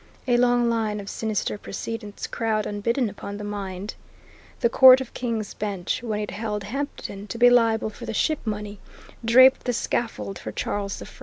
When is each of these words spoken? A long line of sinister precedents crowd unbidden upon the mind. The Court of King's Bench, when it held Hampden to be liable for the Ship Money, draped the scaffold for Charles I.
A 0.27 0.35
long 0.35 0.67
line 0.67 0.99
of 0.99 1.11
sinister 1.11 1.59
precedents 1.59 2.25
crowd 2.25 2.65
unbidden 2.65 3.07
upon 3.07 3.37
the 3.37 3.43
mind. 3.43 3.93
The 4.61 4.67
Court 4.67 4.99
of 4.99 5.13
King's 5.13 5.53
Bench, 5.53 6.01
when 6.01 6.19
it 6.19 6.31
held 6.31 6.63
Hampden 6.63 7.27
to 7.27 7.37
be 7.37 7.51
liable 7.51 7.91
for 7.91 8.07
the 8.07 8.11
Ship 8.15 8.39
Money, 8.43 8.79
draped 9.23 9.65
the 9.65 9.73
scaffold 9.73 10.39
for 10.39 10.51
Charles 10.51 11.03
I. 11.03 11.07